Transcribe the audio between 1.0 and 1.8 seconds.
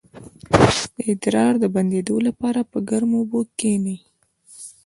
ادرار د